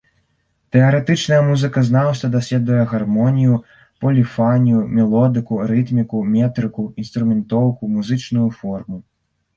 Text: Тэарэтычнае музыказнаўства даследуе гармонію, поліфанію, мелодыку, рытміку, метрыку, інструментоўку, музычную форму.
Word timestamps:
Тэарэтычнае 0.75 1.37
музыказнаўства 1.49 2.29
даследуе 2.35 2.79
гармонію, 2.93 3.59
поліфанію, 4.05 4.79
мелодыку, 5.01 5.61
рытміку, 5.73 6.25
метрыку, 6.37 6.87
інструментоўку, 7.05 7.83
музычную 7.99 8.49
форму. 8.63 8.97